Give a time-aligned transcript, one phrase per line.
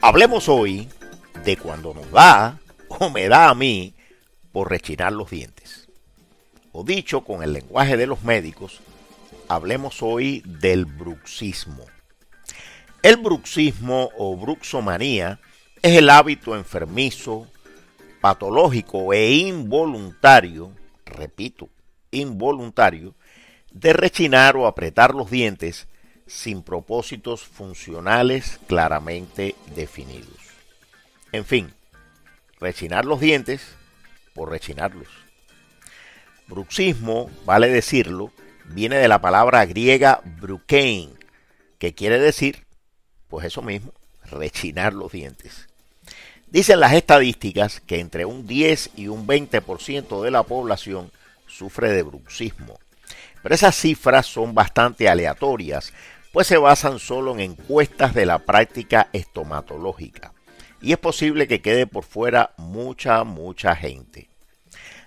[0.00, 0.88] Hablemos hoy
[1.44, 3.94] de cuando nos da o me da a mí
[4.52, 5.88] por rechinar los dientes.
[6.70, 8.80] O dicho con el lenguaje de los médicos,
[9.48, 11.84] hablemos hoy del bruxismo.
[13.02, 15.40] El bruxismo o bruxomanía
[15.82, 17.48] es el hábito enfermizo,
[18.20, 20.70] patológico e involuntario,
[21.06, 21.68] repito,
[22.12, 23.16] involuntario,
[23.72, 25.88] de rechinar o apretar los dientes
[26.28, 30.38] sin propósitos funcionales claramente definidos.
[31.32, 31.72] En fin,
[32.60, 33.62] rechinar los dientes
[34.34, 35.08] por rechinarlos.
[36.46, 38.32] Bruxismo, vale decirlo,
[38.66, 41.12] viene de la palabra griega brukein,
[41.78, 42.66] que quiere decir,
[43.28, 43.92] pues eso mismo,
[44.24, 45.68] rechinar los dientes.
[46.46, 51.10] Dicen las estadísticas que entre un 10 y un 20% de la población
[51.46, 52.78] sufre de bruxismo.
[53.42, 55.92] Pero esas cifras son bastante aleatorias,
[56.38, 60.34] pues se basan solo en encuestas de la práctica estomatológica.
[60.80, 64.30] Y es posible que quede por fuera mucha, mucha gente.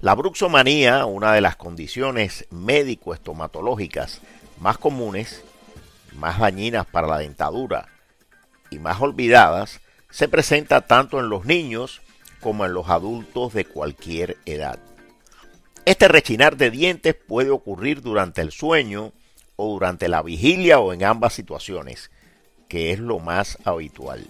[0.00, 4.22] La bruxomanía, una de las condiciones médico-estomatológicas
[4.58, 5.44] más comunes,
[6.14, 7.88] más dañinas para la dentadura
[8.70, 12.00] y más olvidadas, se presenta tanto en los niños
[12.40, 14.78] como en los adultos de cualquier edad.
[15.84, 19.12] Este rechinar de dientes puede ocurrir durante el sueño
[19.60, 22.12] o durante la vigilia o en ambas situaciones,
[22.68, 24.24] que es lo más habitual.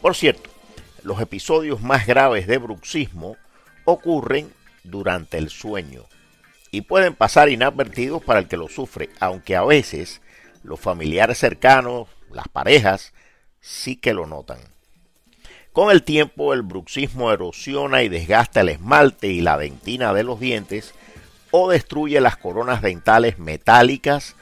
[0.00, 0.48] Por cierto,
[1.02, 3.36] los episodios más graves de bruxismo
[3.84, 4.52] ocurren
[4.84, 6.04] durante el sueño
[6.70, 10.22] y pueden pasar inadvertidos para el que lo sufre, aunque a veces
[10.62, 13.12] los familiares cercanos, las parejas,
[13.60, 14.58] sí que lo notan.
[15.72, 20.38] Con el tiempo el bruxismo erosiona y desgasta el esmalte y la dentina de los
[20.38, 20.94] dientes
[21.56, 24.34] o destruye las coronas dentales metálicas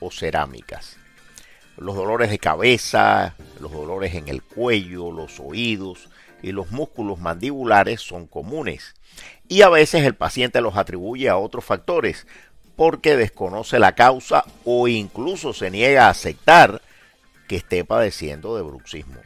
[0.00, 0.96] o cerámicas.
[1.76, 6.08] Los dolores de cabeza, los dolores en el cuello, los oídos
[6.42, 8.96] y los músculos mandibulares son comunes
[9.46, 12.26] y a veces el paciente los atribuye a otros factores
[12.74, 16.82] porque desconoce la causa o incluso se niega a aceptar
[17.46, 19.20] que esté padeciendo de bruxismo.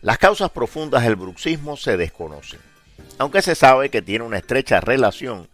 [0.00, 2.60] Las causas profundas del bruxismo se desconocen,
[3.18, 5.48] aunque se sabe que tiene una estrecha relación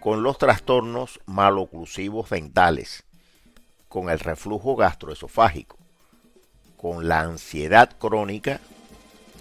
[0.00, 3.04] con los trastornos maloclusivos dentales,
[3.88, 5.76] con el reflujo gastroesofágico,
[6.76, 8.60] con la ansiedad crónica,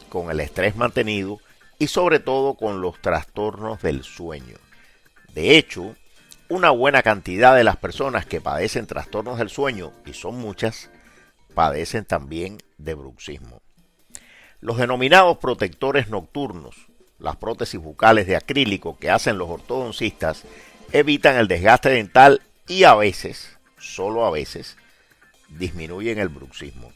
[0.09, 1.39] con el estrés mantenido
[1.79, 4.57] y sobre todo con los trastornos del sueño.
[5.33, 5.95] De hecho,
[6.49, 10.89] una buena cantidad de las personas que padecen trastornos del sueño, y son muchas,
[11.53, 13.61] padecen también de bruxismo.
[14.59, 16.86] Los denominados protectores nocturnos,
[17.19, 20.43] las prótesis bucales de acrílico que hacen los ortodoncistas,
[20.91, 24.77] evitan el desgaste dental y a veces, solo a veces,
[25.49, 26.91] disminuyen el bruxismo.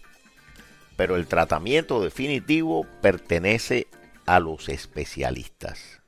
[0.95, 3.87] Pero el tratamiento definitivo pertenece
[4.25, 6.00] a los especialistas.